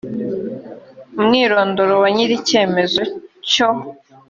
umwirondoro 1.19 1.93
wa 2.01 2.09
nyir 2.15 2.29
icyemezo 2.39 3.01
cyo 3.49 3.69